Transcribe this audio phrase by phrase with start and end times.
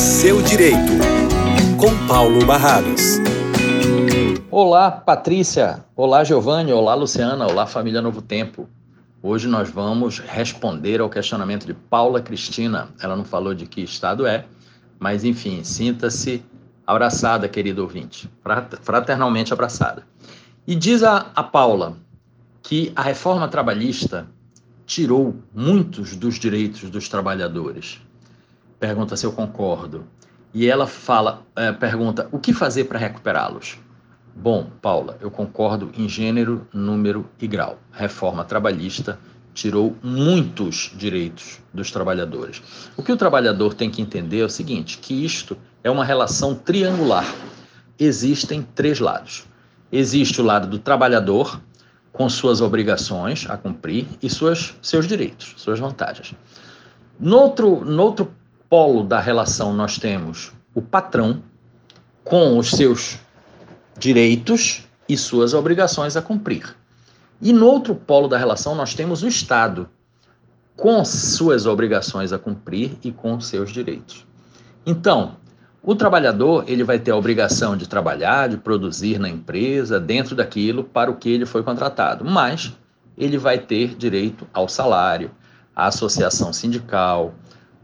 [0.00, 0.92] Seu Direito,
[1.78, 3.18] com Paulo Barrados.
[4.50, 5.84] Olá, Patrícia.
[5.94, 6.72] Olá, Giovanni.
[6.72, 7.46] Olá, Luciana.
[7.46, 8.66] Olá, família Novo Tempo.
[9.22, 12.88] Hoje nós vamos responder ao questionamento de Paula Cristina.
[12.98, 14.46] Ela não falou de que estado é,
[14.98, 16.42] mas enfim, sinta-se
[16.86, 18.26] abraçada, querido ouvinte,
[18.80, 20.06] fraternalmente abraçada.
[20.66, 21.98] E diz a, a Paula
[22.62, 24.26] que a reforma trabalhista
[24.86, 28.00] tirou muitos dos direitos dos trabalhadores.
[28.80, 30.06] Pergunta se eu concordo.
[30.54, 33.78] E ela fala, é, pergunta, o que fazer para recuperá-los?
[34.34, 37.78] Bom, Paula, eu concordo em gênero, número e grau.
[37.92, 39.18] Reforma trabalhista
[39.52, 42.62] tirou muitos direitos dos trabalhadores.
[42.96, 46.54] O que o trabalhador tem que entender é o seguinte, que isto é uma relação
[46.54, 47.26] triangular.
[47.98, 49.44] Existem três lados.
[49.92, 51.60] Existe o lado do trabalhador,
[52.12, 56.34] com suas obrigações a cumprir e suas, seus direitos, suas vantagens.
[57.18, 58.39] No outro, no outro
[58.70, 61.42] polo da relação, nós temos o patrão
[62.22, 63.18] com os seus
[63.98, 66.76] direitos e suas obrigações a cumprir.
[67.42, 69.88] E no outro polo da relação, nós temos o Estado,
[70.76, 74.24] com suas obrigações a cumprir e com seus direitos.
[74.86, 75.36] Então,
[75.82, 80.84] o trabalhador ele vai ter a obrigação de trabalhar, de produzir na empresa, dentro daquilo
[80.84, 82.72] para o que ele foi contratado, mas
[83.18, 85.32] ele vai ter direito ao salário,
[85.74, 87.34] à associação sindical,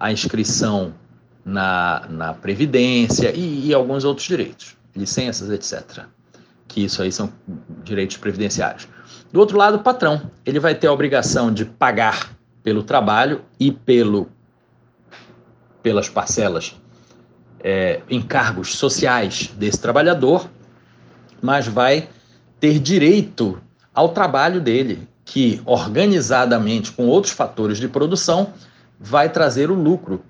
[0.00, 0.94] à inscrição
[1.44, 6.04] na, na Previdência e, e alguns outros direitos licenças, etc.
[6.66, 7.32] Que isso aí são
[7.84, 8.88] direitos previdenciários.
[9.32, 13.70] Do outro lado, o patrão, ele vai ter a obrigação de pagar pelo trabalho e
[13.70, 14.28] pelo
[15.82, 16.74] pelas parcelas
[17.62, 20.48] é, encargos sociais desse trabalhador,
[21.40, 22.08] mas vai
[22.58, 23.58] ter direito
[23.94, 28.52] ao trabalho dele, que organizadamente com outros fatores de produção
[29.00, 30.22] vai trazer o lucro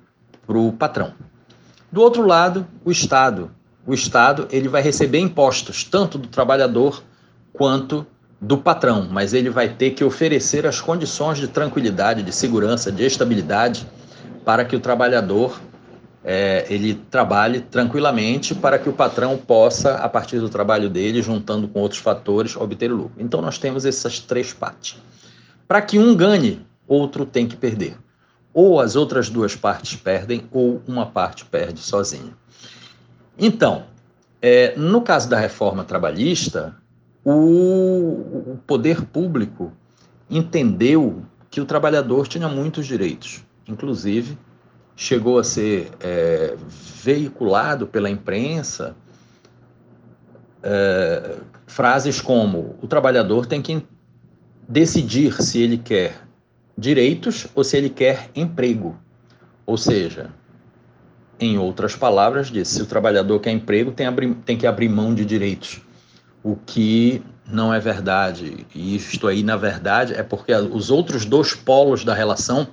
[0.47, 1.13] para o patrão.
[1.91, 3.51] Do outro lado, o Estado,
[3.85, 7.03] o Estado ele vai receber impostos, tanto do trabalhador
[7.53, 8.07] quanto
[8.41, 13.05] do patrão, mas ele vai ter que oferecer as condições de tranquilidade, de segurança, de
[13.05, 13.87] estabilidade
[14.45, 15.61] para que o trabalhador
[16.25, 21.69] é, ele trabalhe tranquilamente para que o patrão possa, a partir do trabalho dele, juntando
[21.69, 23.13] com outros fatores, obter o lucro.
[23.19, 24.97] Então nós temos essas três partes.
[25.67, 27.97] Para que um ganhe, outro tem que perder.
[28.53, 32.33] Ou as outras duas partes perdem, ou uma parte perde sozinha.
[33.39, 33.85] Então,
[34.43, 36.75] é, no caso da reforma trabalhista,
[37.25, 39.73] o, o poder público
[40.29, 44.39] entendeu que o trabalhador tinha muitos direitos, inclusive
[44.97, 46.55] chegou a ser é,
[47.03, 48.95] veiculado pela imprensa
[50.63, 53.83] é, frases como o trabalhador tem que
[54.69, 56.29] decidir se ele quer
[56.81, 58.99] direitos ou se ele quer emprego.
[59.67, 60.31] Ou seja,
[61.39, 65.25] em outras palavras, disse: se o trabalhador quer emprego, tem, tem que abrir mão de
[65.25, 65.83] direitos.
[66.43, 68.67] O que não é verdade.
[68.75, 72.69] E isto aí, na verdade, é porque os outros dois polos da relação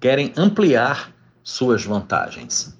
[0.00, 1.12] querem ampliar
[1.42, 2.74] suas vantagens.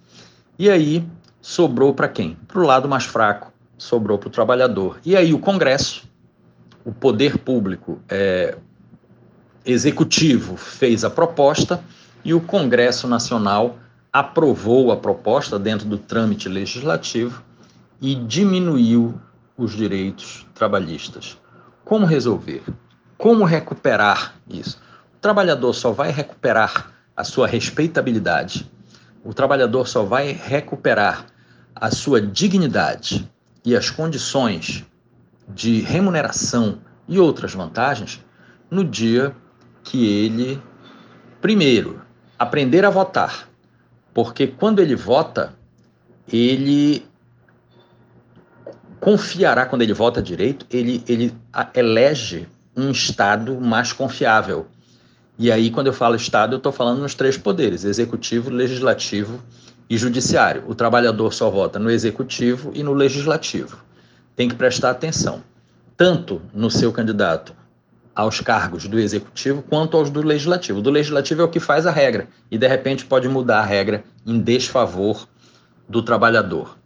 [0.58, 1.04] E aí
[1.40, 2.36] sobrou para quem?
[2.48, 5.00] Para o lado mais fraco, sobrou para o trabalhador.
[5.04, 6.08] E aí o Congresso,
[6.84, 8.56] o poder público é,
[9.64, 11.82] executivo, fez a proposta
[12.24, 13.78] e o Congresso Nacional
[14.12, 17.42] aprovou a proposta dentro do trâmite legislativo
[18.00, 19.20] e diminuiu
[19.56, 21.38] os direitos trabalhistas.
[21.84, 22.62] Como resolver?
[23.16, 24.78] Como recuperar isso?
[25.14, 28.70] O trabalhador só vai recuperar a sua respeitabilidade,
[29.22, 31.26] o trabalhador só vai recuperar
[31.74, 33.30] a sua dignidade
[33.64, 34.84] e as condições
[35.48, 38.24] de remuneração e outras vantagens
[38.70, 39.34] no dia
[39.82, 40.62] que ele,
[41.40, 42.00] primeiro,
[42.38, 43.50] aprender a votar
[44.12, 45.54] porque quando ele vota,
[46.30, 47.04] ele
[49.00, 51.34] confiará, quando ele vota direito, ele, ele
[51.74, 54.66] elege um Estado mais confiável.
[55.38, 59.42] E aí, quando eu falo Estado, eu estou falando nos três poderes: executivo, legislativo
[59.88, 60.64] e judiciário.
[60.66, 63.78] O trabalhador só vota no executivo e no legislativo.
[64.36, 65.42] Tem que prestar atenção,
[65.96, 67.54] tanto no seu candidato
[68.20, 70.82] aos cargos do executivo quanto aos do legislativo.
[70.82, 74.04] Do legislativo é o que faz a regra e de repente pode mudar a regra
[74.26, 75.26] em desfavor
[75.88, 76.76] do trabalhador.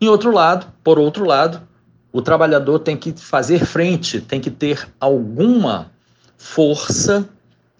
[0.00, 1.62] Em outro lado, por outro lado,
[2.12, 5.90] o trabalhador tem que fazer frente, tem que ter alguma
[6.36, 7.28] força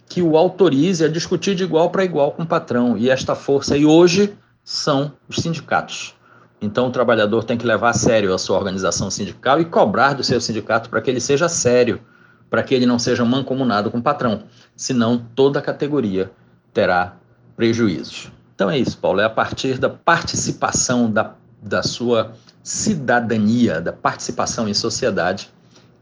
[0.09, 2.97] que o autorize a discutir de igual para igual com o patrão.
[2.97, 6.15] E esta força, e hoje, são os sindicatos.
[6.61, 10.23] Então, o trabalhador tem que levar a sério a sua organização sindical e cobrar do
[10.23, 12.01] seu sindicato para que ele seja sério
[12.49, 14.43] para que ele não seja mancomunado com o patrão,
[14.75, 16.31] senão toda a categoria
[16.73, 17.15] terá
[17.55, 18.31] prejuízos.
[18.53, 22.33] Então é isso, Paulo, é a partir da participação, da, da sua
[22.63, 25.49] cidadania, da participação em sociedade,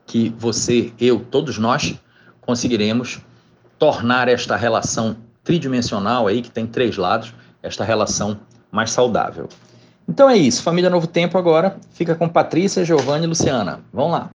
[0.05, 1.95] que você, eu, todos nós
[2.41, 3.19] conseguiremos
[3.79, 8.39] tornar esta relação tridimensional aí, que tem três lados, esta relação
[8.71, 9.49] mais saudável.
[10.07, 13.79] Então é isso, Família Novo Tempo agora fica com Patrícia, Giovanni e Luciana.
[13.91, 14.31] Vamos lá.